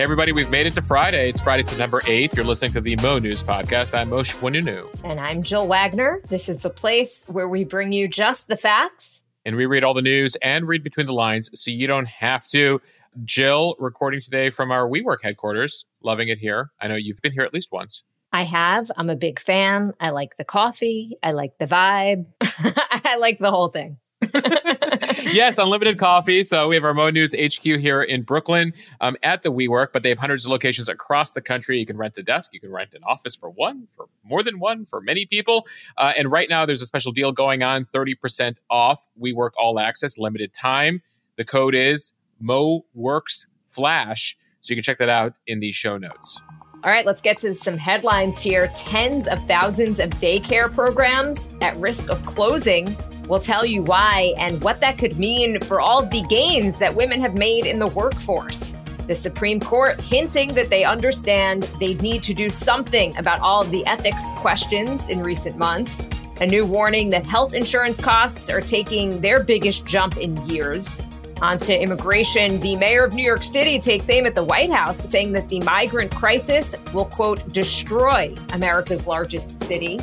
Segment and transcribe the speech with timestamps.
[0.00, 1.28] Hey, everybody, we've made it to Friday.
[1.28, 2.34] It's Friday, September 8th.
[2.34, 3.92] You're listening to the Mo News Podcast.
[3.92, 4.88] I'm Mosheh Oinounou.
[5.04, 6.22] And I'm Jill Wagner.
[6.26, 9.24] This is the place where we bring you just the facts.
[9.44, 12.48] And we read all the news and read between the lines so you don't have
[12.48, 12.80] to.
[13.26, 15.84] Jill, recording today from our WeWork headquarters.
[16.02, 16.70] Loving it here.
[16.80, 18.02] I know you've been here at least once.
[18.32, 18.90] I have.
[18.96, 19.92] I'm a big fan.
[20.00, 21.18] I like the coffee.
[21.22, 22.24] I like the vibe.
[22.40, 23.98] I like the whole thing.
[25.32, 26.42] yes, unlimited coffee.
[26.42, 30.02] So we have our Mo News HQ here in Brooklyn um, at the WeWork, but
[30.02, 31.78] they have hundreds of locations across the country.
[31.78, 34.58] You can rent a desk, you can rent an office for one, for more than
[34.60, 35.66] one, for many people.
[35.96, 39.78] Uh, and right now, there's a special deal going on: thirty percent off WeWork All
[39.78, 41.02] Access, limited time.
[41.36, 42.12] The code is
[42.42, 46.40] MoWorks Flash, so you can check that out in the show notes.
[46.82, 48.72] All right, let's get to some headlines here.
[48.74, 52.96] Tens of thousands of daycare programs at risk of closing
[53.30, 57.20] We'll tell you why and what that could mean for all the gains that women
[57.20, 58.74] have made in the workforce.
[59.06, 63.70] The Supreme Court hinting that they understand they need to do something about all of
[63.70, 66.08] the ethics questions in recent months.
[66.40, 71.00] A new warning that health insurance costs are taking their biggest jump in years.
[71.42, 72.60] On to immigration.
[72.60, 75.60] The mayor of New York City takes aim at the White House, saying that the
[75.60, 79.98] migrant crisis will, quote, destroy America's largest city.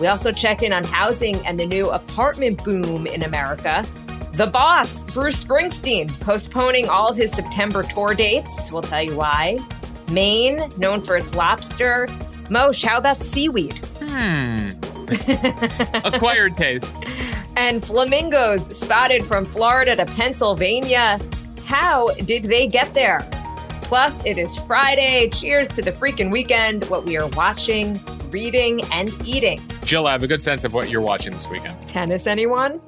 [0.00, 3.84] We also check in on housing and the new apartment boom in America.
[4.32, 8.70] The boss, Bruce Springsteen, postponing all of his September tour dates.
[8.70, 9.58] We'll tell you why.
[10.10, 12.06] Maine, known for its lobster.
[12.48, 13.76] Mosheh, how about seaweed?
[14.00, 14.70] Hmm.
[16.04, 17.04] Acquired taste.
[17.56, 21.18] And flamingos spotted from Florida to Pennsylvania.
[21.64, 23.28] How did they get there?
[23.82, 25.28] Plus, it is Friday.
[25.28, 29.60] Cheers to the freaking weekend, what we are watching, reading, and eating.
[29.84, 31.86] Jill, I have a good sense of what you're watching this weekend.
[31.86, 32.80] Tennis, anyone?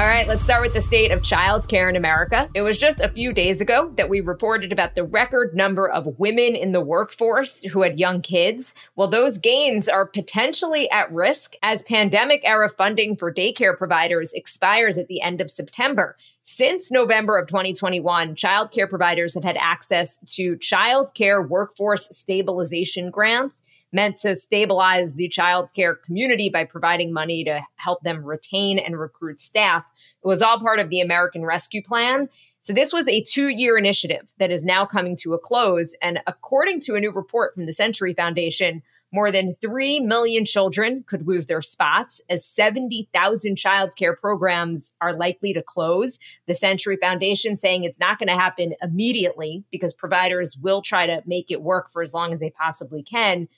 [0.00, 2.48] All right, let's start with the state of child care in America.
[2.54, 6.18] It was just a few days ago that we reported about the record number of
[6.18, 8.74] women in the workforce who had young kids.
[8.96, 14.96] Well, those gains are potentially at risk as pandemic era funding for daycare providers expires
[14.96, 16.16] at the end of September.
[16.44, 23.10] Since November of 2021, child care providers have had access to child care workforce stabilization
[23.10, 28.78] grants meant to stabilize the child care community by providing money to help them retain
[28.78, 29.84] and recruit staff.
[30.22, 32.28] It was all part of the American Rescue Plan.
[32.62, 35.94] So this was a two year initiative that is now coming to a close.
[36.02, 41.02] And according to a new report from the Century Foundation, more than 3 million children
[41.08, 46.20] could lose their spots as 70,000 childcare programs are likely to close.
[46.46, 51.22] The Century Foundation saying it's not going to happen immediately because providers will try to
[51.26, 53.48] make it work for as long as they possibly can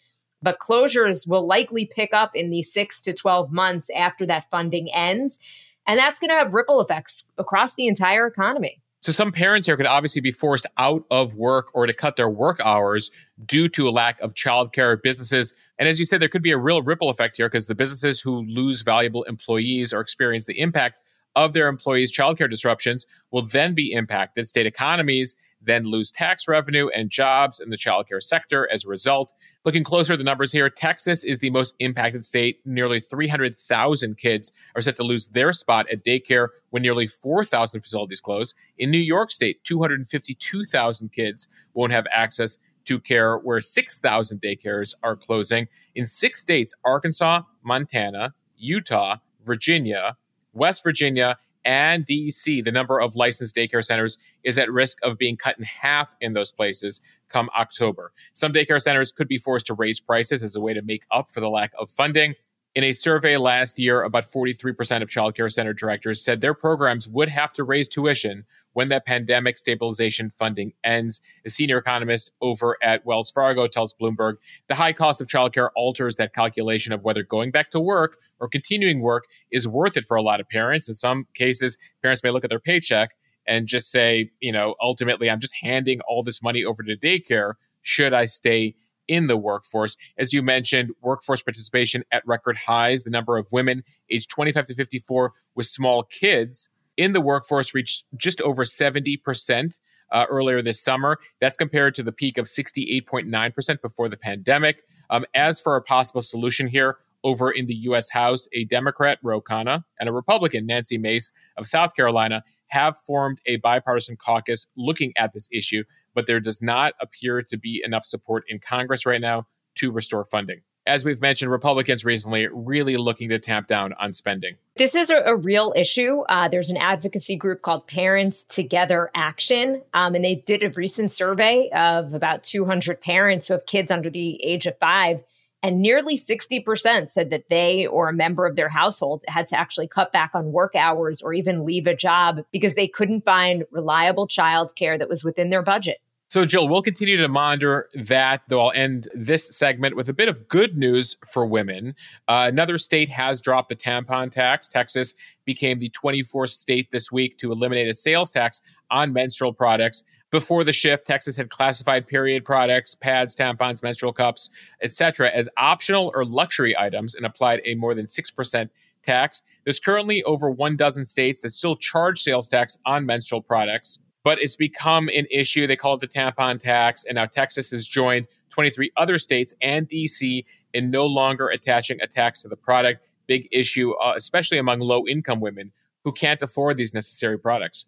[0.42, 4.92] but closures will likely pick up in the six to 12 months after that funding
[4.92, 5.38] ends.
[5.86, 8.80] And that's going to have ripple effects across the entire economy.
[9.00, 12.30] So, some parents here could obviously be forced out of work or to cut their
[12.30, 13.10] work hours
[13.44, 15.54] due to a lack of childcare businesses.
[15.78, 18.20] And as you said, there could be a real ripple effect here because the businesses
[18.20, 21.04] who lose valuable employees or experience the impact
[21.34, 24.46] of their employees' childcare disruptions will then be impacted.
[24.46, 29.32] State economies then lose tax revenue and jobs in the childcare sector as a result.
[29.64, 32.60] Looking closer at the numbers here, Texas is the most impacted state.
[32.64, 38.20] Nearly 300,000 kids are set to lose their spot at daycare when nearly 4,000 facilities
[38.20, 38.54] close.
[38.78, 45.16] In New York State, 252,000 kids won't have access to care where 6,000 daycares are
[45.16, 45.68] closing.
[45.94, 50.16] In six states, Arkansas, Montana, Utah, Virginia,
[50.52, 55.36] West Virginia, and DC, the number of licensed daycare centers is at risk of being
[55.36, 58.12] cut in half in those places come October.
[58.32, 61.30] Some daycare centers could be forced to raise prices as a way to make up
[61.30, 62.34] for the lack of funding.
[62.74, 67.28] In a survey last year, about 43% of childcare center directors said their programs would
[67.28, 71.20] have to raise tuition when that pandemic stabilization funding ends.
[71.44, 74.34] A senior economist over at Wells Fargo tells Bloomberg
[74.68, 78.48] the high cost of childcare alters that calculation of whether going back to work or
[78.48, 80.88] continuing work is worth it for a lot of parents.
[80.88, 83.10] In some cases, parents may look at their paycheck
[83.46, 87.54] and just say, you know, ultimately, I'm just handing all this money over to daycare.
[87.82, 88.74] Should I stay
[89.08, 89.96] in the workforce.
[90.16, 93.04] As you mentioned, workforce participation at record highs.
[93.04, 98.04] The number of women aged 25 to 54 with small kids in the workforce reached
[98.16, 99.78] just over 70%.
[100.10, 101.16] Uh, earlier this summer.
[101.40, 104.82] That's compared to the peak of 68.9% before the pandemic.
[105.08, 108.10] Um, as for a possible solution here, over in the U.S.
[108.10, 113.40] House, a Democrat, Ro Khanna, and a Republican, Nancy Mace of South Carolina, have formed
[113.46, 115.82] a bipartisan caucus looking at this issue
[116.14, 119.46] but there does not appear to be enough support in Congress right now
[119.76, 120.60] to restore funding.
[120.86, 124.56] As we've mentioned, Republicans recently really looking to tamp down on spending.
[124.76, 126.22] This is a, a real issue.
[126.28, 131.10] Uh, there's an advocacy group called Parents Together Action, um, and they did a recent
[131.10, 135.24] survey of about 200 parents who have kids under the age of five.
[135.64, 139.86] And nearly 60% said that they or a member of their household had to actually
[139.86, 144.26] cut back on work hours or even leave a job because they couldn't find reliable
[144.26, 145.98] childcare that was within their budget.
[146.32, 150.30] So, Jill, we'll continue to monitor that, though I'll end this segment with a bit
[150.30, 151.94] of good news for women.
[152.26, 154.66] Uh, another state has dropped the tampon tax.
[154.66, 155.14] Texas
[155.44, 160.06] became the 24th state this week to eliminate a sales tax on menstrual products.
[160.30, 164.48] Before the shift, Texas had classified period products, pads, tampons, menstrual cups,
[164.82, 168.70] etc., as optional or luxury items and applied a more than 6%
[169.02, 169.42] tax.
[169.64, 174.38] There's currently over one dozen states that still charge sales tax on menstrual products but
[174.40, 175.66] it's become an issue.
[175.66, 177.04] They call it the tampon tax.
[177.04, 182.06] And now Texas has joined 23 other states and DC in no longer attaching a
[182.06, 183.08] tax to the product.
[183.26, 185.72] Big issue, uh, especially among low income women
[186.04, 187.86] who can't afford these necessary products.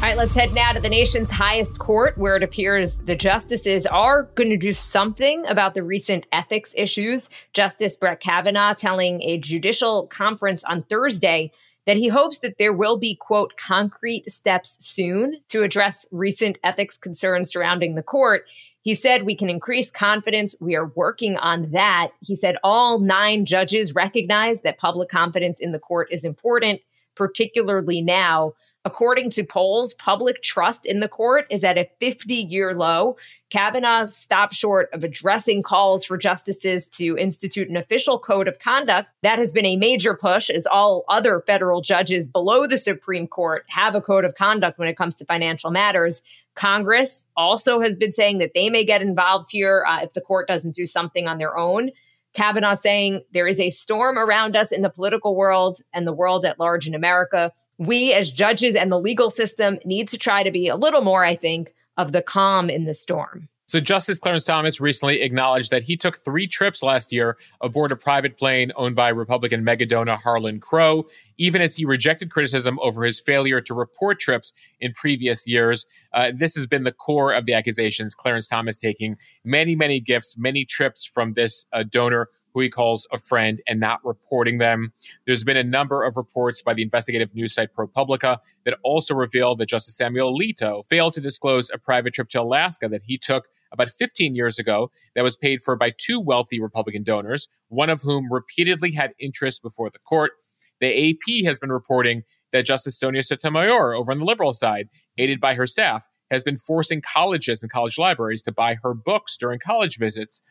[0.00, 3.84] All right, let's head now to the nation's highest court, where it appears the justices
[3.84, 7.28] are going to do something about the recent ethics issues.
[7.52, 11.52] Justice Brett Kavanaugh telling a judicial conference on Thursday
[11.90, 16.96] that he hopes that there will be, quote, concrete steps soon to address recent ethics
[16.96, 18.44] concerns surrounding the court.
[18.82, 20.54] He said, We can increase confidence.
[20.60, 22.12] We are working on that.
[22.20, 26.80] He said, All nine judges recognize that public confidence in the court is important,
[27.20, 28.54] particularly now.
[28.86, 33.18] According to polls, public trust in the court is at a 50 year low.
[33.50, 39.10] Kavanaugh stopped short of addressing calls for justices to institute an official code of conduct.
[39.22, 43.66] That has been a major push, as all other federal judges below the Supreme Court
[43.68, 46.22] have a code of conduct when it comes to financial matters.
[46.54, 50.48] Congress also has been saying that they may get involved here uh, if the court
[50.48, 51.90] doesn't do something on their own.
[52.34, 56.44] Kavanaugh saying there is a storm around us in the political world and the world
[56.44, 60.50] at large in America we as judges and the legal system need to try to
[60.50, 63.48] be a little more, I think, of the calm in the storm.
[63.64, 67.96] So, Justice Clarence Thomas recently acknowledged that he took three trips last year aboard a
[67.96, 71.06] private plane owned by Republican megadona Harlan Crow,
[71.38, 75.86] even as he rejected criticism over his failure to report trips in previous years.
[76.12, 78.14] Uh, this has been the core of the accusations.
[78.14, 83.06] Clarence Thomas taking many, many gifts, many trips from this uh, donor who he calls
[83.12, 84.92] a friend and not reporting them.
[85.26, 89.58] There's been a number of reports by the investigative news site ProPublica that also revealed
[89.58, 93.46] that Justice Samuel Alito failed to disclose a private trip to Alaska that he took
[93.72, 98.02] about 15 years ago that was paid for by two wealthy Republican donors, one of
[98.02, 100.32] whom repeatedly had interest before the court.
[100.80, 102.22] The AP has been reporting
[102.52, 104.88] that Justice Sonia Sotomayor, over on the liberal side,
[105.18, 109.36] aided by her staff, has been forcing colleges and college libraries to buy her books
[109.36, 110.42] during college visits.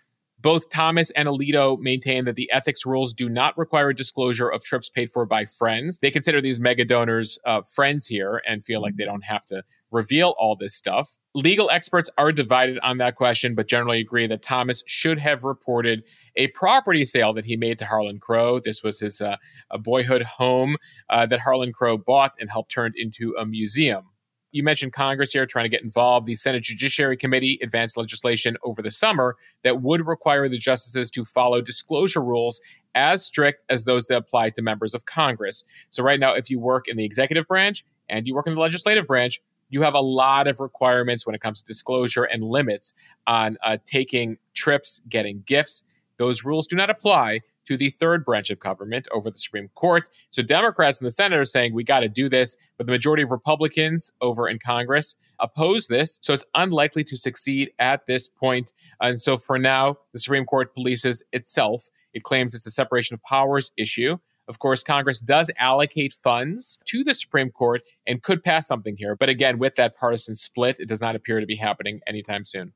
[0.42, 4.90] Both Thomas and Alito maintain that the ethics rules do not require disclosure of trips
[4.90, 6.00] paid for by friends.
[6.00, 9.64] They consider these mega donors uh, friends here and feel like they don't have to
[9.92, 11.18] reveal all this stuff.
[11.34, 16.04] Legal experts are divided on that question, but generally agree that Thomas should have reported
[16.36, 18.60] a property sale that he made to Harlan Crow.
[18.60, 19.38] This was his uh,
[19.70, 20.78] a boyhood home
[21.10, 24.06] uh, that Harlan Crow bought and helped turn into a museum.
[24.52, 26.26] You mentioned Congress here trying to get involved.
[26.26, 31.24] The Senate Judiciary Committee advanced legislation over the summer that would require the justices to
[31.24, 32.60] follow disclosure rules
[32.96, 35.64] as strict as those that apply to members of Congress.
[35.92, 38.62] So, right now, if you work in the executive branch and you work in the
[38.62, 39.40] legislative branch,
[39.70, 42.94] you have a lot of requirements when it comes to disclosure and limits
[43.28, 45.84] on uh, taking trips, getting gifts.
[46.18, 50.10] Those rules do not apply to the third branch of government over the Supreme Court.
[50.32, 53.24] So Democrats in the Senate are saying we got to do this, but the majority
[53.24, 56.20] of Republicans over in Congress oppose this.
[56.22, 58.74] So it's unlikely to succeed at this point.
[59.00, 61.90] And so for now, the Supreme Court polices itself.
[62.14, 64.18] It claims it's a separation of powers issue.
[64.50, 69.16] Of course, Congress does allocate funds to the Supreme Court and could pass something here.
[69.16, 72.74] But again, with that partisan split, it does not appear to be happening anytime soon.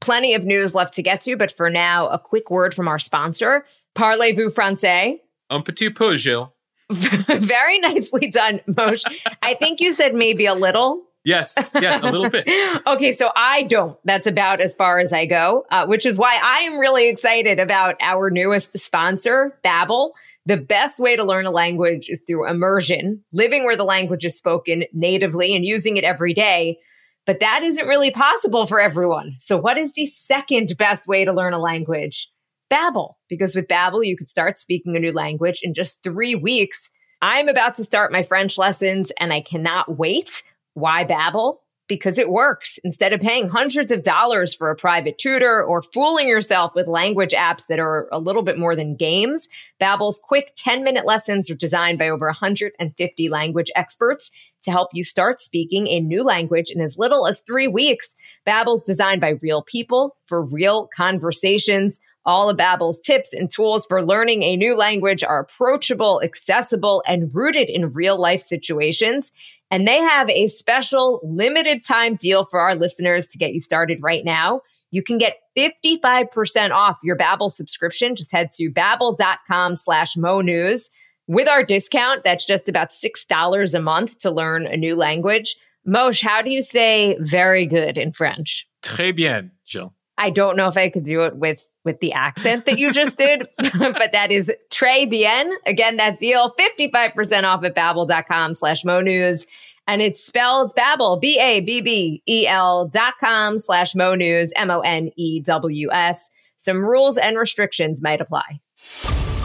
[0.00, 2.98] Plenty of news left to get to, but for now, a quick word from our
[2.98, 5.20] sponsor, Parlez-vous français?
[5.50, 6.50] Un petit peu, Gilles.
[6.90, 9.14] Very nicely done, Mosheh.
[9.42, 11.07] I think you said maybe a little.
[11.28, 12.48] Yes, yes, a little bit.
[12.86, 13.98] okay, so I don't.
[14.06, 17.60] That's about as far as I go, uh, which is why I am really excited
[17.60, 20.12] about our newest sponsor, Babbel.
[20.46, 24.38] The best way to learn a language is through immersion, living where the language is
[24.38, 26.78] spoken natively and using it every day.
[27.26, 29.36] But that isn't really possible for everyone.
[29.38, 32.30] So what is the second best way to learn a language?
[32.72, 36.88] Babbel, because with Babbel you could start speaking a new language in just 3 weeks.
[37.20, 40.42] I'm about to start my French lessons and I cannot wait.
[40.78, 41.58] Why Babbel?
[41.88, 42.78] because it works.
[42.84, 47.32] Instead of paying hundreds of dollars for a private tutor or fooling yourself with language
[47.32, 49.48] apps that are a little bit more than games,
[49.80, 54.30] Babbel's quick 10-minute lessons are designed by over 150 language experts
[54.62, 58.14] to help you start speaking a new language in as little as 3 weeks.
[58.46, 61.98] Babbel's designed by real people for real conversations.
[62.26, 67.34] All of Babbel's tips and tools for learning a new language are approachable, accessible, and
[67.34, 69.32] rooted in real life situations.
[69.70, 73.98] And they have a special limited time deal for our listeners to get you started
[74.02, 74.62] right now.
[74.90, 78.16] You can get 55% off your Babbel subscription.
[78.16, 80.90] Just head to babbel.com slash mo news.
[81.26, 85.56] With our discount, that's just about $6 a month to learn a new language.
[85.86, 88.66] Mosheh, how do you say very good in French?
[88.82, 89.92] Très bien, Jill.
[90.18, 93.16] I don't know if I could do it with with the accent that you just
[93.16, 95.50] did, but that is très bien.
[95.64, 99.46] Again, that deal, 55% off at babbel.com slash mo news.
[99.86, 106.30] And it's spelled Babbel, B-A-B-B-E-L dot com slash mo news, M-O-N-E-W-S.
[106.58, 108.60] Some rules and restrictions might apply.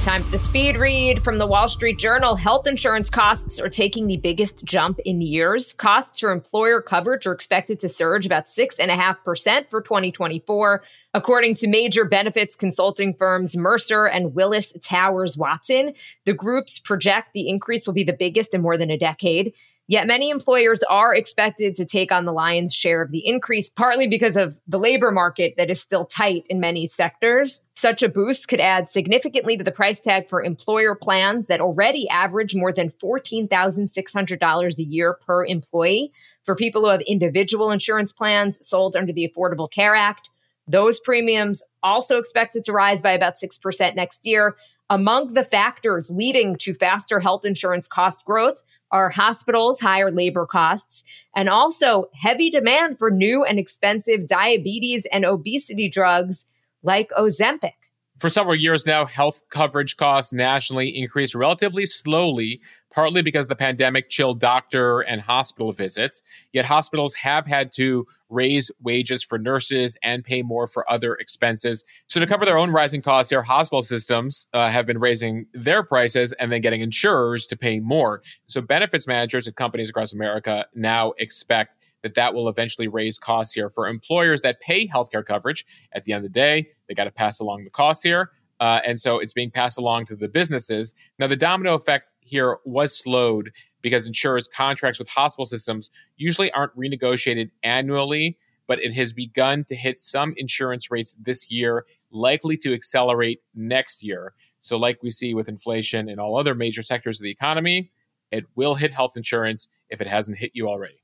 [0.04, 2.36] Time for the speed read from the Wall Street Journal.
[2.36, 5.72] Health insurance costs are taking the biggest jump in years.
[5.72, 10.84] Costs for employer coverage are expected to surge about 6.5% for 2024.
[11.14, 15.94] According to major benefits consulting firms Mercer and Willis Towers Watson,
[16.26, 19.54] the groups project the increase will be the biggest in more than a decade.
[19.88, 24.08] Yet many employers are expected to take on the lion's share of the increase, partly
[24.08, 27.62] because of the labor market that is still tight in many sectors.
[27.76, 32.08] Such a boost could add significantly to the price tag for employer plans that already
[32.08, 36.14] average more than $14,600 a year per employee.
[36.46, 40.30] For people who have individual insurance plans sold under the Affordable Care Act,
[40.68, 44.56] those premiums also expected to rise by about 6% next year.
[44.94, 51.04] Among the factors leading to faster health insurance cost growth are hospitals, higher labor costs,
[51.36, 56.46] and also heavy demand for new and expensive diabetes and obesity drugs
[56.84, 57.83] like Ozempic.
[58.20, 62.62] For several years now, health coverage costs nationally increased relatively slowly
[62.94, 66.22] partly because the pandemic chilled doctor and hospital visits.
[66.52, 71.84] Yet hospitals have had to raise wages for nurses and pay more for other expenses.
[72.08, 75.84] So, to cover their own rising costs, their hospital systems uh, have been raising their
[75.84, 78.22] prices and then getting insurers to pay more.
[78.48, 83.54] So, benefits managers at companies across America now expect that that will eventually raise costs
[83.54, 85.66] here for employers that pay healthcare coverage.
[85.94, 88.32] At the end of the day, they got to pass along the costs here.
[88.60, 90.94] Uh, and so it's being passed along to the businesses.
[91.18, 96.76] Now, the domino effect here was slowed because insurers' contracts with hospital systems usually aren't
[96.78, 102.74] renegotiated annually, but it has begun to hit some insurance rates this year, likely to
[102.74, 104.34] accelerate next year.
[104.62, 107.92] So, like we see with inflation and all other major sectors of the economy,
[108.32, 111.04] it will hit health insurance if it hasn't hit you already.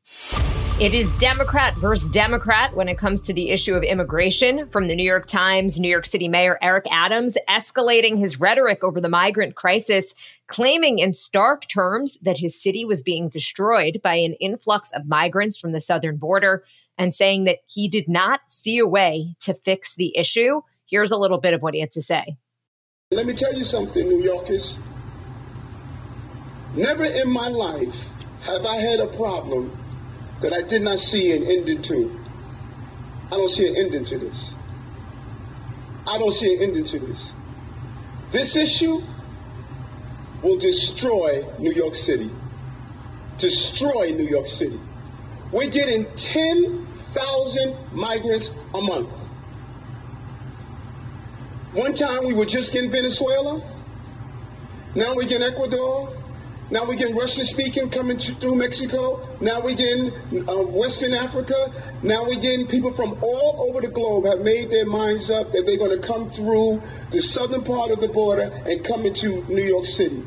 [0.79, 4.69] It is Democrat versus Democrat when it comes to the issue of immigration.
[4.69, 9.01] From the New York Times, New York City Mayor Eric Adams escalating his rhetoric over
[9.01, 10.15] the migrant crisis,
[10.47, 15.59] claiming in stark terms that his city was being destroyed by an influx of migrants
[15.59, 16.63] from the southern border,
[16.97, 20.61] and saying that he did not see a way to fix the issue.
[20.85, 22.37] Here's a little bit of what he had to say.
[23.11, 24.79] Let me tell you something, New Yorkers.
[26.73, 27.99] Never in my life
[28.43, 29.77] have I had a problem
[30.41, 32.19] that I did not see an ending to.
[33.31, 34.51] I don't see an ending to this.
[36.07, 37.33] I don't see an ending to this.
[38.31, 39.01] This issue
[40.41, 42.31] will destroy New York City.
[43.37, 44.79] Destroy New York City.
[45.51, 49.09] We're getting 10,000 migrants a month.
[51.73, 53.61] One time we were just in Venezuela.
[54.95, 56.18] Now we're getting Ecuador.
[56.71, 59.27] Now we're getting Russian speaking coming through Mexico.
[59.41, 60.13] Now we're getting
[60.47, 61.73] uh, Western Africa.
[62.03, 65.65] Now we're getting people from all over the globe have made their minds up that
[65.65, 69.63] they're going to come through the southern part of the border and come into New
[69.63, 70.23] York City.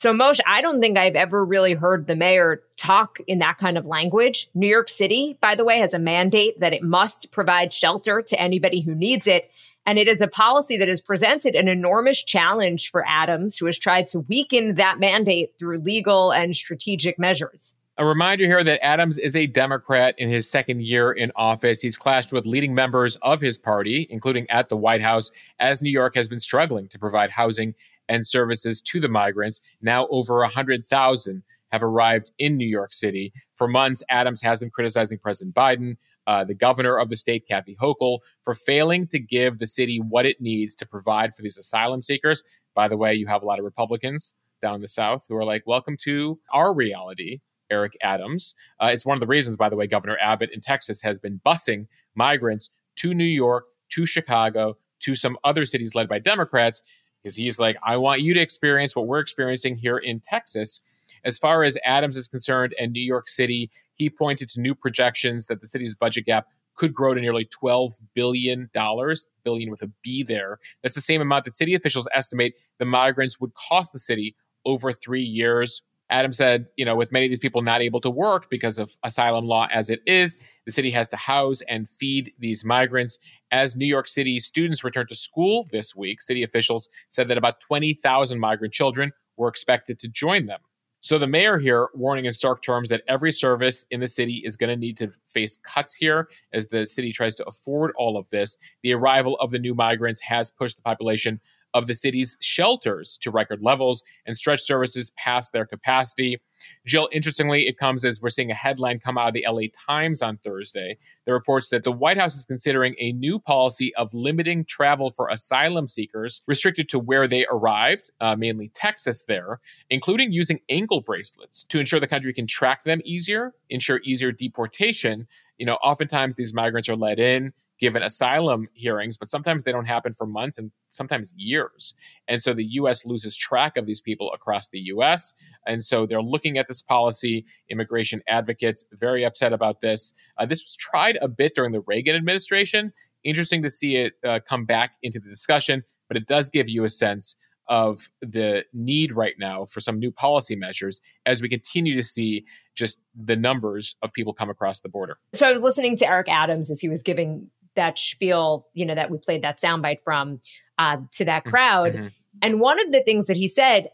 [0.00, 3.76] So, Mosheh, I don't think I've ever really heard the mayor talk in that kind
[3.76, 4.48] of language.
[4.54, 8.40] New York City, by the way, has a mandate that it must provide shelter to
[8.40, 9.50] anybody who needs it.
[9.88, 13.78] And it is a policy that has presented an enormous challenge for Adams, who has
[13.78, 17.74] tried to weaken that mandate through legal and strategic measures.
[17.96, 21.80] A reminder here that Adams is a Democrat in his second year in office.
[21.80, 25.88] He's clashed with leading members of his party, including at the White House, as New
[25.88, 27.74] York has been struggling to provide housing
[28.10, 29.62] and services to the migrants.
[29.80, 31.42] Now over 100,000
[31.72, 33.32] have arrived in New York City.
[33.54, 35.96] For months, Adams has been criticizing President Biden
[36.28, 40.26] uh, the governor of the state, Kathy Hochul, for failing to give the city what
[40.26, 42.44] it needs to provide for these asylum seekers.
[42.74, 45.44] By the way, you have a lot of Republicans down in the South who are
[45.44, 47.40] like, welcome to our reality.
[47.70, 48.54] Eric Adams.
[48.80, 51.40] Uh, it's one of the reasons, by the way, Governor Abbott in Texas has been
[51.44, 56.82] busing migrants to New York, to Chicago, to some other cities led by Democrats,
[57.22, 60.80] because he's like, I want you to experience what we're experiencing here in Texas.
[61.24, 65.46] As far as Adams is concerned and New York City, he pointed to new projections
[65.46, 66.46] that the city's budget gap
[66.78, 70.58] could grow to nearly $12 billion, billion with a B there.
[70.82, 74.92] That's the same amount that city officials estimate the migrants would cost the city over
[74.92, 75.82] three years.
[76.10, 78.90] Adam said, you know, with many of these people not able to work because of
[79.04, 83.18] asylum law as it is, the city has to house and feed these migrants.
[83.50, 87.60] As New York City students return to school this week, city officials said that about
[87.60, 90.60] 20,000 migrant children were expected to join them.
[91.08, 94.56] So the mayor here warning in stark terms that every service in the city is
[94.56, 98.28] going to need to face cuts here as the city tries to afford all of
[98.28, 98.58] this.
[98.82, 101.40] The arrival of the new migrants has pushed the population
[101.74, 106.40] of the city's shelters to record levels and stretch services past their capacity.
[106.86, 110.22] Jill, interestingly, it comes as we're seeing a headline come out of the LA Times
[110.22, 110.96] on Thursday
[111.26, 115.28] that reports that the White House is considering a new policy of limiting travel for
[115.28, 119.60] asylum seekers restricted to where they arrived, uh, mainly Texas there,
[119.90, 125.26] including using ankle bracelets to ensure the country can track them easier, ensure easier deportation.
[125.58, 129.86] You know, oftentimes these migrants are let in given asylum hearings, but sometimes they don't
[129.86, 131.94] happen for months and sometimes years.
[132.26, 135.34] And so the US loses track of these people across the US.
[135.66, 137.46] And so they're looking at this policy.
[137.70, 140.12] Immigration advocates very upset about this.
[140.38, 142.92] Uh, this was tried a bit during the Reagan administration.
[143.24, 146.84] Interesting to see it uh, come back into the discussion, but it does give you
[146.84, 147.36] a sense
[147.68, 152.44] of the need right now for some new policy measures as we continue to see
[152.74, 155.18] just the numbers of people come across the border.
[155.34, 158.94] So I was listening to Eric Adams as he was giving that spiel, you know,
[158.94, 160.40] that we played that soundbite from
[160.78, 161.50] uh, to that mm-hmm.
[161.50, 161.92] crowd.
[161.94, 162.06] Mm-hmm.
[162.42, 163.88] And one of the things that he said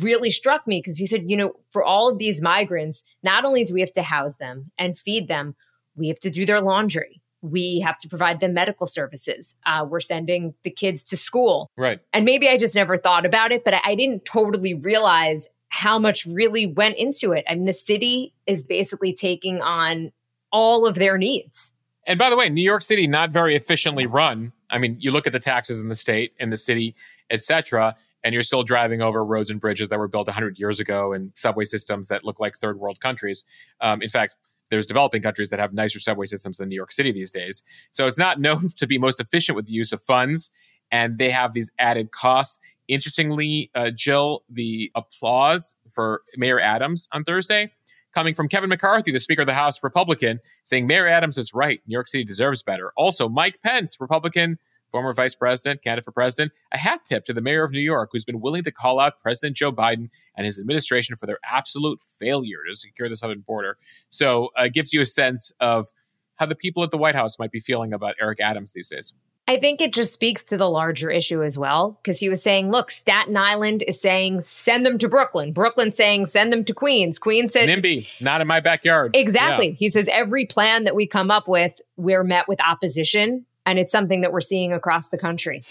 [0.00, 3.64] really struck me because he said, you know, for all of these migrants, not only
[3.64, 5.54] do we have to house them and feed them,
[5.96, 7.20] we have to do their laundry.
[7.42, 9.56] We have to provide them medical services.
[9.66, 11.70] Uh, we're sending the kids to school.
[11.76, 12.00] Right.
[12.12, 15.98] And maybe I just never thought about it, but I, I didn't totally realize how
[15.98, 17.44] much really went into it.
[17.48, 20.12] I mean, the city is basically taking on
[20.50, 21.73] all of their needs.
[22.06, 24.52] And by the way, New York City not very efficiently run.
[24.70, 26.94] I mean, you look at the taxes in the state, in the city,
[27.30, 31.12] etc., and you're still driving over roads and bridges that were built 100 years ago
[31.12, 33.44] and subway systems that look like third world countries.
[33.82, 34.36] Um, in fact,
[34.70, 37.62] there's developing countries that have nicer subway systems than New York City these days.
[37.90, 40.50] So it's not known to be most efficient with the use of funds,
[40.90, 42.58] and they have these added costs.
[42.88, 47.72] Interestingly, uh, Jill, the applause for Mayor Adams on Thursday
[48.14, 51.80] coming from Kevin McCarthy, the Speaker of the House Republican, saying Mayor Adams is right.
[51.86, 52.92] New York City deserves better.
[52.96, 57.40] Also, Mike Pence, Republican, former vice president, candidate for president, a hat tip to the
[57.40, 60.60] mayor of New York, who's been willing to call out President Joe Biden and his
[60.60, 63.76] administration for their absolute failure to secure the southern border.
[64.08, 65.88] So uh, it gives you a sense of
[66.36, 69.12] how the people at the White House might be feeling about Eric Adams these days.
[69.46, 72.70] I think it just speaks to the larger issue as well, because he was saying,
[72.70, 75.52] look, Staten Island is saying send them to Brooklyn.
[75.52, 77.18] Brooklyn saying send them to Queens.
[77.18, 79.14] Queens says NIMBY, not in my backyard.
[79.14, 79.68] Exactly.
[79.68, 79.76] Yeah.
[79.78, 83.44] He says every plan that we come up with, we're met with opposition.
[83.66, 85.62] And it's something that we're seeing across the country.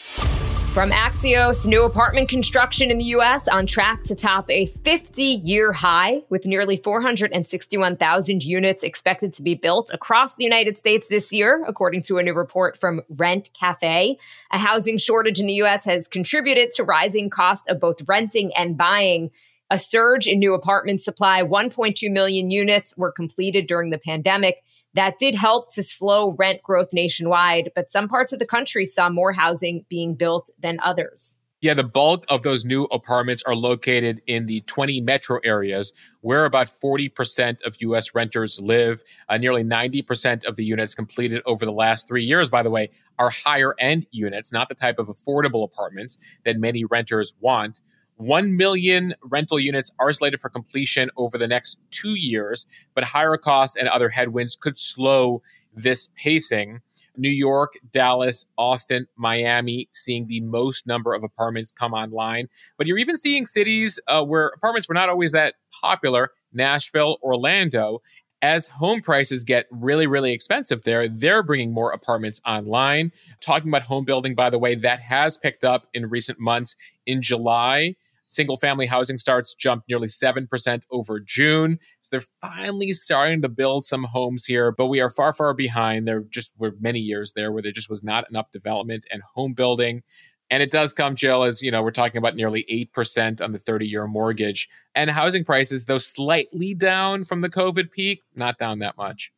[0.74, 3.48] From Axios, new apartment construction in the U.S.
[3.48, 9.54] on track to top a 50 year high, with nearly 461,000 units expected to be
[9.54, 14.18] built across the United States this year, according to a new report from Rent Cafe.
[14.50, 15.86] A housing shortage in the U.S.
[15.86, 19.30] has contributed to rising costs of both renting and buying.
[19.74, 24.58] A surge in new apartment supply, 1.2 million units were completed during the pandemic.
[24.94, 29.10] That did help to slow rent growth nationwide, but some parts of the country saw
[29.10, 31.34] more housing being built than others.
[31.60, 36.46] Yeah, the bulk of those new apartments are located in the 20 metro areas where
[36.46, 39.02] about 40% of US renters live.
[39.28, 42.92] Uh, nearly 90% of the units completed over the last three years, by the way,
[43.18, 47.82] are higher end units, not the type of affordable apartments that many renters want.
[48.18, 53.38] 1 million rental units are slated for completion over the next two years, but higher
[53.38, 55.42] costs and other headwinds could slow
[55.76, 56.80] this pacing.
[57.16, 62.48] New York, Dallas, Austin, Miami seeing the most number of apartments come online.
[62.78, 68.02] But you're even seeing cities uh, where apartments were not always that popular Nashville, Orlando.
[68.44, 73.12] As home prices get really, really expensive there, they're bringing more apartments online.
[73.40, 76.76] Talking about home building, by the way, that has picked up in recent months.
[77.06, 81.78] In July, Single family housing starts jumped nearly 7% over June.
[82.02, 86.08] So they're finally starting to build some homes here, but we are far, far behind.
[86.08, 89.54] There just were many years there where there just was not enough development and home
[89.54, 90.04] building.
[90.50, 92.64] And it does come, Jill, as you know, we're talking about nearly
[92.96, 94.70] 8% on the 30 year mortgage.
[94.96, 99.32] And housing prices, though slightly down from the COVID peak, not down that much.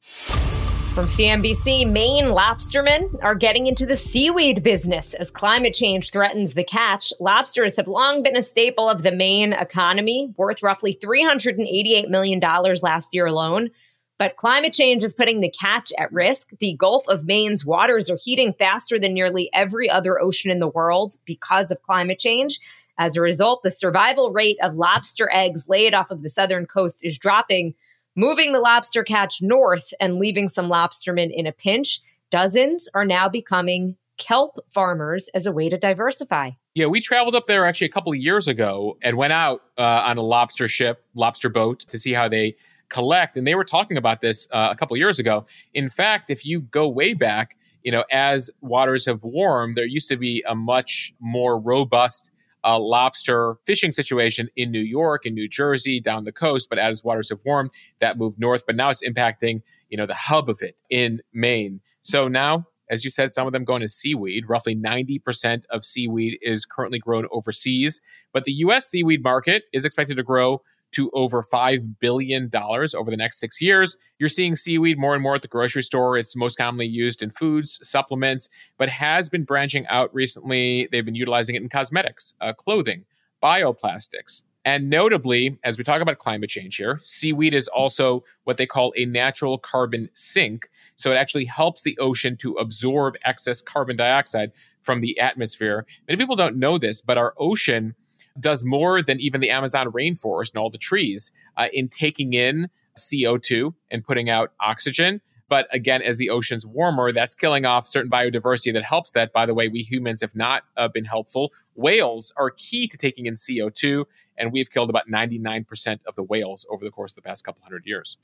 [0.96, 6.64] From CNBC, Maine lobstermen are getting into the seaweed business as climate change threatens the
[6.64, 7.12] catch.
[7.20, 13.14] Lobsters have long been a staple of the Maine economy, worth roughly $388 million last
[13.14, 13.72] year alone.
[14.18, 16.52] But climate change is putting the catch at risk.
[16.60, 20.70] The Gulf of Maine's waters are heating faster than nearly every other ocean in the
[20.70, 22.60] world because of climate change.
[22.98, 27.02] As a result, the survival rate of lobster eggs laid off of the southern coast
[27.04, 27.74] is dropping,
[28.16, 32.00] moving the lobster catch north and leaving some lobstermen in a pinch.
[32.32, 36.52] Dozens are now becoming kelp farmers as a way to diversify.
[36.74, 40.04] Yeah, we traveled up there actually a couple of years ago and went out uh,
[40.06, 42.56] on a lobster ship, lobster boat, to see how they
[42.90, 43.38] collect.
[43.38, 45.46] And they were talking about this uh, a couple years ago.
[45.74, 50.08] In fact, if you go way back, you know, as waters have warmed, there used
[50.10, 52.32] to be a much more robust
[52.64, 56.68] uh, lobster fishing situation in New York and New Jersey down the coast.
[56.68, 57.70] But as waters have warmed,
[58.00, 58.66] that moved north.
[58.66, 61.82] But now it's impacting, you know, the hub of it in Maine.
[62.02, 64.48] So now as you said, some of them going to seaweed.
[64.48, 68.02] Roughly 90% of seaweed is currently grown overseas.
[68.32, 70.62] But the US seaweed market is expected to grow
[70.96, 73.98] to over $5 billion over the next six years.
[74.20, 76.18] You're seeing seaweed more and more at the grocery store.
[76.18, 80.88] It's most commonly used in foods, supplements, but has been branching out recently.
[80.92, 83.06] They've been utilizing it in cosmetics, uh, clothing,
[83.44, 84.44] bioplastics.
[84.64, 88.94] And notably, as we talk about climate change here, seaweed is also what they call
[88.98, 90.70] a natural carbon sink.
[90.96, 95.86] So it actually helps the ocean to absorb excess carbon dioxide from the atmosphere.
[96.08, 97.94] Many people don't know this, but our ocean
[98.40, 102.70] does more than even the Amazon rainforest and all the trees uh, in taking in
[102.98, 105.22] CO2 and putting out oxygen.
[105.48, 109.32] But again, as the ocean's warmer, that's killing off certain biodiversity that helps that.
[109.32, 111.54] By the way, we humans have not uh, been helpful.
[111.76, 114.06] Whales are key to taking in CO2,
[114.38, 117.62] and we've killed about 99% of the whales over the course of the past couple
[117.62, 118.18] hundred years.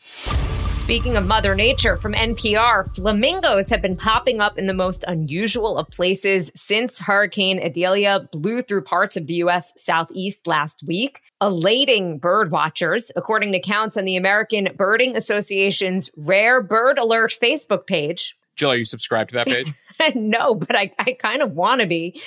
[0.82, 5.78] Speaking of Mother Nature from NPR, flamingos have been popping up in the most unusual
[5.78, 9.72] of places since Hurricane Idalia blew through parts of the U.S.
[9.78, 16.62] southeast last week, elating bird watchers, according to counts on the American Birding Association's Rare
[16.62, 18.36] Bird Alert Facebook page.
[18.58, 19.74] Jill, are you subscribed to that page?
[20.16, 22.20] no, but I, I kind of want to be.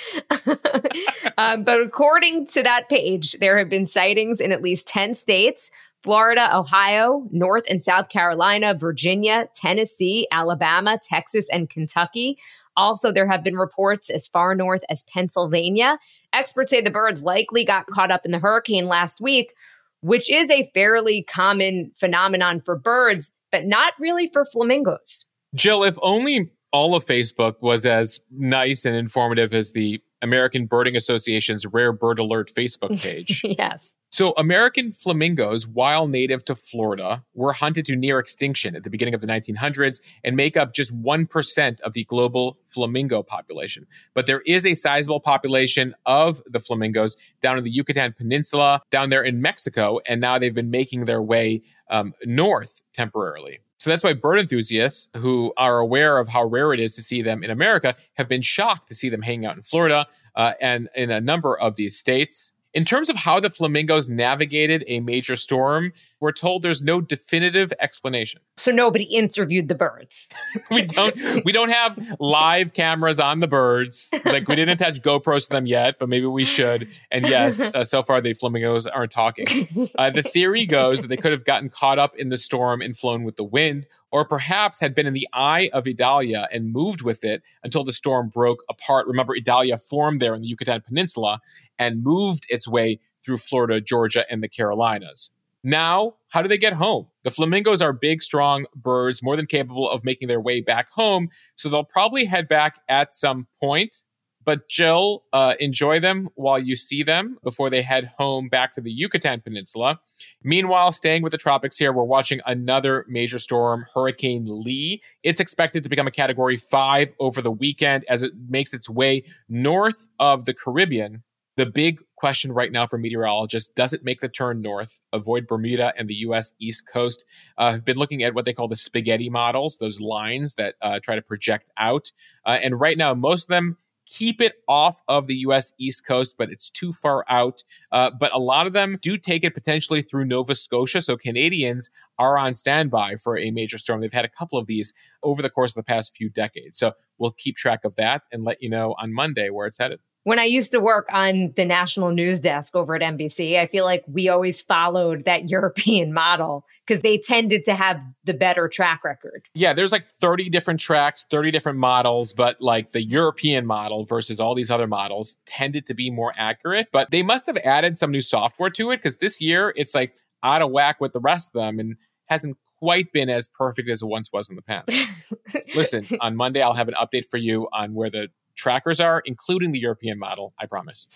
[1.37, 5.69] um, but according to that page, there have been sightings in at least 10 states
[6.05, 12.37] Florida, Ohio, North and South Carolina, Virginia, Tennessee, Alabama, Texas, and Kentucky.
[12.77, 15.97] Also, there have been reports as far north as Pennsylvania.
[16.31, 19.55] Experts say the birds likely got caught up in the hurricane last week,
[20.01, 25.25] which is a fairly common phenomenon for birds, but not really for flamingos.
[25.55, 30.97] Jill, if only all of Facebook was as nice and informative as the American Birding
[30.97, 33.41] Association's Rare Bird Alert Facebook page.
[33.45, 33.95] yes.
[34.09, 39.13] So, American flamingos, while native to Florida, were hunted to near extinction at the beginning
[39.13, 43.87] of the 1900s and make up just 1% of the global flamingo population.
[44.13, 49.11] But there is a sizable population of the flamingos down in the Yucatan Peninsula, down
[49.11, 53.59] there in Mexico, and now they've been making their way um, north temporarily.
[53.85, 57.21] So that's why bird enthusiasts who are aware of how rare it is to see
[57.21, 60.89] them in America have been shocked to see them hanging out in Florida uh, and
[60.95, 62.51] in a number of these states.
[62.75, 67.71] In terms of how the flamingos navigated a major storm, we're told there's no definitive
[67.79, 68.41] explanation.
[68.57, 70.27] So nobody interviewed the birds.
[70.71, 74.13] we don't we don't have live cameras on the birds.
[74.25, 76.89] Like we didn't attach GoPros to them yet, but maybe we should.
[77.11, 79.45] And yes, uh, so far the flamingos aren't talking.
[79.97, 82.97] Uh, the theory goes that they could have gotten caught up in the storm and
[82.97, 87.01] flown with the wind, or perhaps had been in the eye of Idalia and moved
[87.01, 89.07] with it until the storm broke apart.
[89.07, 91.39] Remember, Idalia formed there in the Yucatan Peninsula
[91.77, 95.31] and moved its way through Florida, Georgia, and the Carolinas.
[95.63, 97.07] Now, how do they get home?
[97.23, 101.29] The flamingos are big, strong birds, more than capable of making their way back home.
[101.55, 104.03] So they'll probably head back at some point.
[104.45, 108.81] But Jill, uh, enjoy them while you see them before they head home back to
[108.81, 109.99] the Yucatan Peninsula.
[110.43, 115.01] Meanwhile, staying with the tropics here, we're watching another major storm, Hurricane Lee.
[115.23, 119.23] It's expected to become a category five over the weekend as it makes its way
[119.49, 121.23] north of the Caribbean
[121.57, 125.93] the big question right now for meteorologists does it make the turn north, avoid Bermuda
[125.97, 126.53] and the U.S.
[126.59, 127.23] East Coast?
[127.57, 130.99] Uh, have been looking at what they call the spaghetti models, those lines that uh,
[131.01, 132.11] try to project out.
[132.45, 135.73] Uh, and right now, most of them keep it off of the U.S.
[135.79, 137.63] East Coast, but it's too far out.
[137.91, 141.01] Uh, but a lot of them do take it potentially through Nova Scotia.
[141.01, 141.89] So Canadians
[142.19, 144.01] are on standby for a major storm.
[144.01, 146.77] They've had a couple of these over the course of the past few decades.
[146.77, 149.99] So we'll keep track of that and let you know on Monday where it's headed.
[150.25, 153.85] When I used to work on the national news desk over at NBC, I feel
[153.85, 159.03] like we always followed that European model because they tended to have the better track
[159.03, 159.43] record.
[159.53, 164.39] Yeah, there's like 30 different tracks, 30 different models, but like the European model versus
[164.39, 166.87] all these other models tended to be more accurate.
[166.91, 170.17] But they must have added some new software to it because this year it's like
[170.41, 174.01] out of whack with the rest of them and hasn't quite been as perfect as
[174.01, 174.91] it once was in the past.
[175.75, 179.71] Listen, on Monday, I'll have an update for you on where the trackers are, including
[179.71, 181.07] the European model, I promise.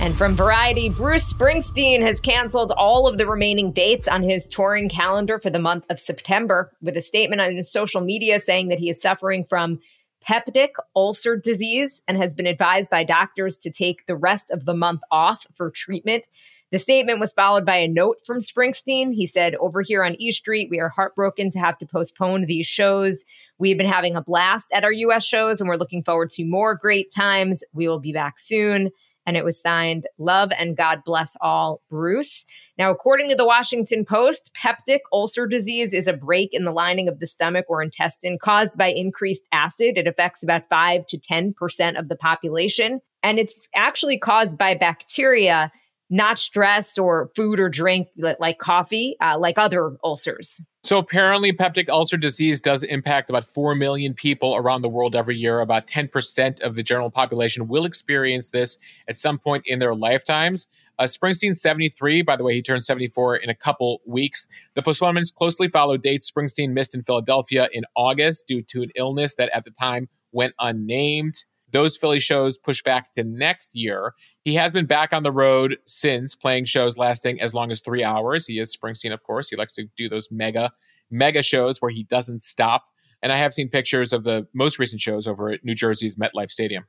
[0.00, 4.88] And from Variety, Bruce Springsteen has canceled all of the remaining dates on his touring
[4.88, 8.78] calendar for the month of September with a statement on his social media saying that
[8.78, 9.78] he is suffering from
[10.26, 14.74] peptic ulcer disease and has been advised by doctors to take the rest of the
[14.74, 16.24] month off for treatment.
[16.70, 19.12] The statement was followed by a note from Springsteen.
[19.12, 22.66] He said, Over here on E Street, we are heartbroken to have to postpone these
[22.66, 23.24] shows.
[23.58, 26.76] We've been having a blast at our US shows and we're looking forward to more
[26.76, 27.64] great times.
[27.72, 28.90] We will be back soon.
[29.26, 32.44] And it was signed Love and God Bless All Bruce.
[32.78, 37.08] Now, according to the Washington Post, peptic ulcer disease is a break in the lining
[37.08, 39.98] of the stomach or intestine caused by increased acid.
[39.98, 43.00] It affects about 5 to 10% of the population.
[43.22, 45.70] And it's actually caused by bacteria
[46.10, 50.60] not stress or food or drink like coffee, uh, like other ulcers.
[50.82, 55.36] So apparently, peptic ulcer disease does impact about 4 million people around the world every
[55.36, 55.60] year.
[55.60, 60.68] About 10% of the general population will experience this at some point in their lifetimes.
[60.98, 64.46] Uh, Springsteen 73, by the way, he turns 74 in a couple weeks.
[64.74, 69.36] The postponements closely followed dates Springsteen missed in Philadelphia in August due to an illness
[69.36, 71.44] that at the time went unnamed.
[71.72, 74.14] Those Philly shows pushed back to next year.
[74.42, 78.02] He has been back on the road since playing shows lasting as long as three
[78.02, 78.46] hours.
[78.46, 79.50] He is Springsteen, of course.
[79.50, 80.72] He likes to do those mega,
[81.10, 82.84] mega shows where he doesn't stop.
[83.22, 86.50] And I have seen pictures of the most recent shows over at New Jersey's MetLife
[86.50, 86.86] Stadium.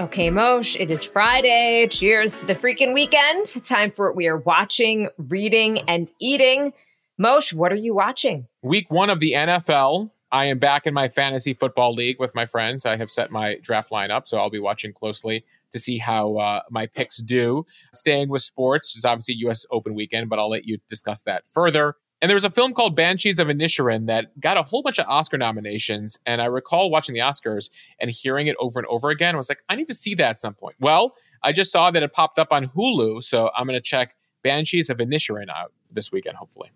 [0.00, 1.86] Okay, Mosh, it is Friday.
[1.90, 3.46] Cheers to the freaking weekend.
[3.66, 6.72] Time for what we are watching, reading, and eating.
[7.18, 8.46] Mosh, what are you watching?
[8.62, 12.44] Week one of the NFL I am back in my fantasy football league with my
[12.44, 12.84] friends.
[12.84, 16.60] I have set my draft lineup, so I'll be watching closely to see how uh,
[16.70, 17.64] my picks do.
[17.94, 19.64] Staying with sports, it's obviously U.S.
[19.70, 21.94] Open weekend, but I'll let you discuss that further.
[22.20, 25.06] And there was a film called Banshees of Inisherin that got a whole bunch of
[25.08, 26.18] Oscar nominations.
[26.26, 29.34] And I recall watching the Oscars and hearing it over and over again.
[29.34, 30.74] I was like, I need to see that at some point.
[30.80, 31.14] Well,
[31.44, 34.90] I just saw that it popped up on Hulu, so I'm going to check Banshees
[34.90, 36.70] of Inisherin out this weekend, hopefully.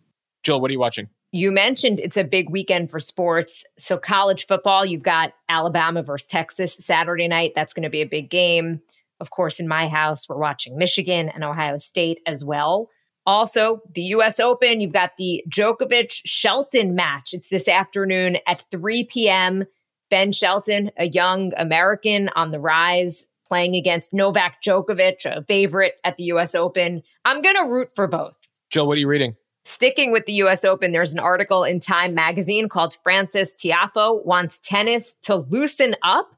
[0.44, 1.08] Jill, what are you watching?
[1.34, 3.64] You mentioned it's a big weekend for sports.
[3.78, 7.52] So, college football, you've got Alabama versus Texas Saturday night.
[7.54, 8.82] That's going to be a big game.
[9.18, 12.90] Of course, in my house, we're watching Michigan and Ohio State as well.
[13.24, 17.32] Also, the US Open, you've got the Djokovic Shelton match.
[17.32, 19.64] It's this afternoon at 3 p.m.
[20.10, 26.18] Ben Shelton, a young American on the rise, playing against Novak Djokovic, a favorite at
[26.18, 27.02] the US Open.
[27.24, 28.34] I'm going to root for both.
[28.70, 29.36] Jill, what are you reading?
[29.64, 34.58] Sticking with the US Open, there's an article in Time magazine called Frances Tiafoe Wants
[34.58, 36.34] Tennis to Loosen Up.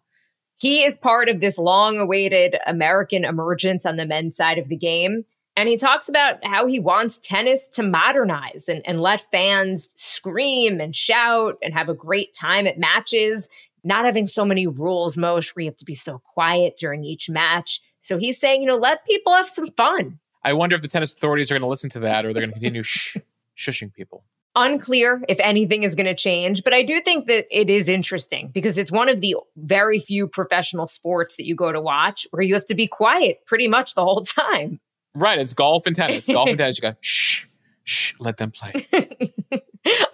[0.56, 4.76] He is part of this long awaited American emergence on the men's side of the
[4.76, 5.24] game.
[5.56, 10.80] And he talks about how he wants tennis to modernize and, and let fans scream
[10.80, 13.48] and shout and have a great time at matches,
[13.84, 17.30] not having so many rules, Mosh, where you have to be so quiet during each
[17.30, 17.80] match.
[18.00, 20.18] So he's saying, you know, let people have some fun.
[20.44, 22.50] I wonder if the tennis authorities are going to listen to that or they're going
[22.50, 23.16] to continue shh,
[23.56, 24.24] shushing people.
[24.56, 28.50] Unclear if anything is going to change, but I do think that it is interesting
[28.54, 32.42] because it's one of the very few professional sports that you go to watch where
[32.42, 34.80] you have to be quiet pretty much the whole time.
[35.14, 35.38] Right.
[35.38, 36.28] It's golf and tennis.
[36.28, 37.46] golf and tennis, you go shh,
[37.82, 38.72] shh, let them play.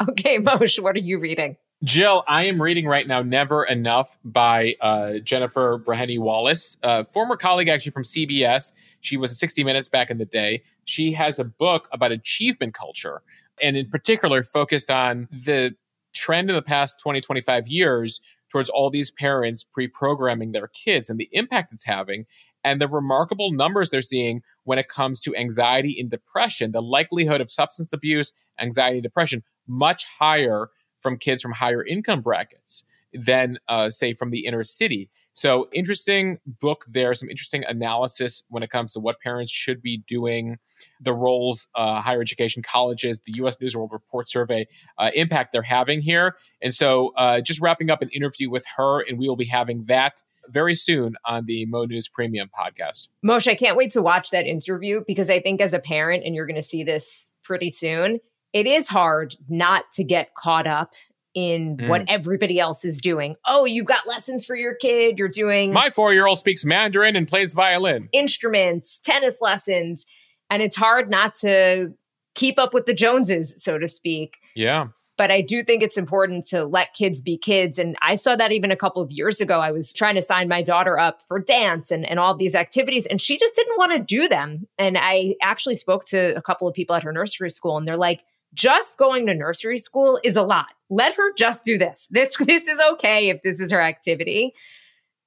[0.09, 1.57] okay, Mosheh, what are you reading?
[1.83, 7.37] Jill, I am reading right now Never Enough by uh, Jennifer Breheny Wallace, a former
[7.37, 8.73] colleague actually from CBS.
[9.01, 10.63] She was 60 Minutes back in the day.
[10.85, 13.23] She has a book about achievement culture,
[13.63, 15.75] and in particular, focused on the
[16.13, 21.09] trend in the past 20, 25 years towards all these parents pre programming their kids
[21.09, 22.27] and the impact it's having,
[22.65, 26.73] and the remarkable numbers they're seeing when it comes to anxiety and depression.
[26.73, 32.85] The likelihood of substance abuse, anxiety, depression much higher from kids from higher income brackets
[33.13, 35.11] than, uh, say, from the inner city.
[35.35, 40.03] So, interesting book there, some interesting analysis when it comes to what parents should be
[40.07, 40.59] doing,
[41.01, 44.67] the roles uh, higher education, colleges, the US News World Report survey
[44.99, 46.37] uh, impact they're having here.
[46.61, 49.85] And so, uh, just wrapping up an interview with her, and we will be having
[49.85, 53.09] that very soon on the Mo News Premium podcast.
[53.25, 56.35] Mosheh, I can't wait to watch that interview because I think as a parent, and
[56.35, 58.21] you're going to see this pretty soon,
[58.53, 60.95] it is hard not to get caught up
[61.35, 61.89] in mm.
[61.89, 63.37] what everybody else is doing.
[63.47, 65.19] Oh, you've got lessons for your kid.
[65.19, 65.73] You're doing.
[65.73, 70.07] My four year old speaks Mandarin and plays violin, instruments, tennis lessons.
[70.51, 71.95] And it's hard not to
[72.35, 74.39] keep up with the Joneses, so to speak.
[74.55, 74.89] Yeah.
[75.17, 77.79] But I do think it's important to let kids be kids.
[77.79, 79.61] And I saw that even a couple of years ago.
[79.61, 83.05] I was trying to sign my daughter up for dance and, and all these activities,
[83.05, 84.67] and she just didn't want to do them.
[84.79, 87.99] And I actually spoke to a couple of people at her nursery school, and they're
[87.99, 88.23] like,
[88.55, 90.67] just going to nursery school is a lot.
[90.89, 92.09] Let her just do this.
[92.11, 94.55] This this is okay if this is her activity.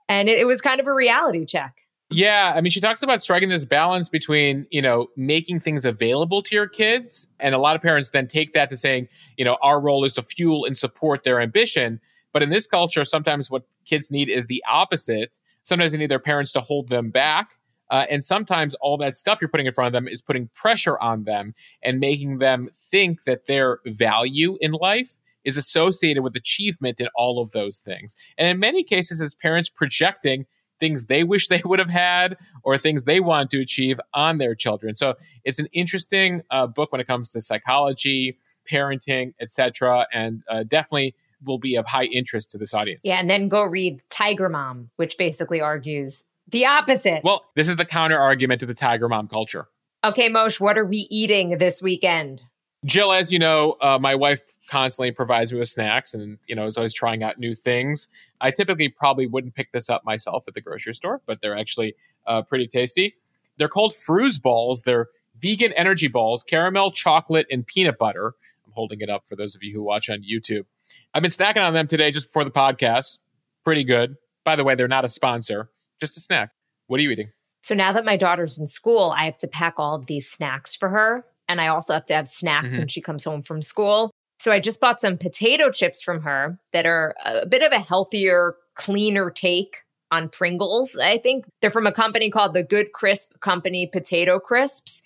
[0.09, 1.75] And it, it was kind of a reality check.
[2.09, 6.43] Yeah, I mean, she talks about striking this balance between, you know, making things available
[6.43, 7.27] to your kids.
[7.39, 9.07] And a lot of parents then take that to saying,
[9.37, 11.99] you know, our role is to fuel and support their ambition.
[12.31, 15.37] But in this culture, sometimes what kids need is the opposite.
[15.63, 17.55] Sometimes they need their parents to hold them back.
[17.93, 20.97] Uh, and sometimes all that stuff you're putting in front of them is putting pressure
[20.97, 21.53] on them
[21.83, 27.39] and making them think that their value in life is associated with achievement in all
[27.39, 28.15] of those things.
[28.35, 30.47] And in many cases, as parents projecting
[30.79, 34.55] things they wish they would have had or things they want to achieve on their
[34.55, 34.95] children.
[34.95, 40.63] So it's an interesting uh, book when it comes to psychology, parenting, etc., and uh,
[40.63, 41.13] definitely
[41.45, 43.01] will be of high interest to this audience.
[43.03, 47.21] Yeah, and then go read Tiger Mom, which basically argues the opposite.
[47.23, 49.67] Well, this is the counter argument to the Tiger Mom culture.
[50.05, 52.41] Okay, Mosheh, what are we eating this weekend?
[52.85, 56.65] Jill, as you know, uh, my wife constantly provides me with snacks and you know
[56.65, 58.09] is always trying out new things.
[58.41, 61.95] I typically probably wouldn't pick this up myself at the grocery store, but they're actually
[62.25, 63.15] uh, pretty tasty.
[63.57, 64.83] They're called Frooze balls.
[64.83, 65.07] They're
[65.39, 68.33] vegan energy balls, caramel, chocolate, and peanut butter.
[68.65, 70.65] I'm holding it up for those of you who watch on YouTube.
[71.13, 73.19] I've been snacking on them today just before the podcast.
[73.63, 74.17] Pretty good.
[74.43, 75.69] By the way, they're not a sponsor,
[76.03, 76.51] just a snack.
[76.87, 77.29] What are you eating?
[77.61, 80.75] So now that my daughter's in school, I have to pack all of these snacks
[80.75, 81.25] for her.
[81.47, 82.79] And I also have to have snacks mm-hmm.
[82.79, 84.11] when she comes home from school.
[84.39, 87.79] So I just bought some potato chips from her that are a bit of a
[87.79, 89.77] healthier, cleaner take
[90.11, 90.97] on Pringles.
[90.97, 95.01] I think they're from a company called the Good Crisp Company Potato Crisps.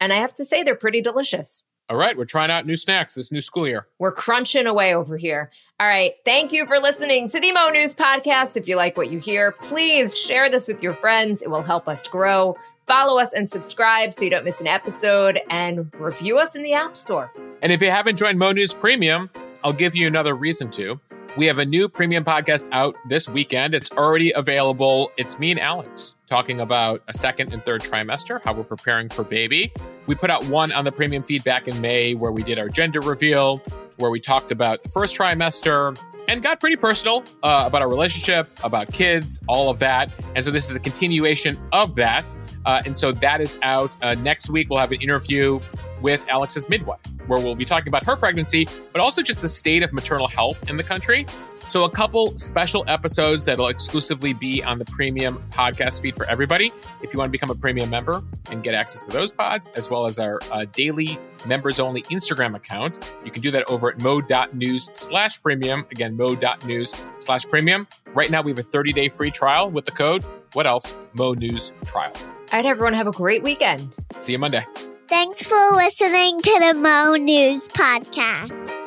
[0.00, 1.62] And I have to say, they're pretty delicious.
[1.90, 3.88] All right, we're trying out new snacks this new school year.
[3.98, 5.50] We're crunching away over here.
[5.80, 8.56] All right, thank you for listening to the Mo News Podcast.
[8.56, 11.42] If you like what you hear, please share this with your friends.
[11.42, 12.56] It will help us grow.
[12.86, 16.74] Follow us and subscribe so you don't miss an episode and review us in the
[16.74, 17.32] App Store.
[17.60, 19.28] And if you haven't joined Mo News Premium,
[19.64, 21.00] I'll give you another reason to.
[21.36, 23.72] We have a new premium podcast out this weekend.
[23.72, 25.12] It's already available.
[25.16, 29.22] It's me and Alex talking about a second and third trimester, how we're preparing for
[29.22, 29.72] baby.
[30.08, 33.00] We put out one on the premium feedback in May where we did our gender
[33.00, 33.58] reveal,
[33.98, 38.48] where we talked about the first trimester, and got pretty personal uh, about our relationship,
[38.64, 40.12] about kids, all of that.
[40.34, 42.34] And so this is a continuation of that.
[42.66, 44.68] Uh, and so that is out uh, next week.
[44.68, 45.60] We'll have an interview
[46.02, 49.82] with Alex's midwife, where we'll be talking about her pregnancy, but also just the state
[49.82, 51.26] of maternal health in the country.
[51.68, 56.72] So, a couple special episodes that'll exclusively be on the premium podcast feed for everybody.
[57.00, 59.88] If you want to become a premium member and get access to those pods, as
[59.88, 61.16] well as our uh, daily
[61.46, 65.86] members only Instagram account, you can do that over at mo.news slash premium.
[65.92, 67.86] Again, mo.news slash premium.
[68.14, 70.24] Right now, we have a 30 day free trial with the code.
[70.54, 70.96] What else?
[71.14, 72.12] Mo News Trial.
[72.16, 73.94] All right, everyone, have a great weekend.
[74.18, 74.64] See you Monday.
[75.10, 78.79] Thanks for listening to the Mo News Podcast.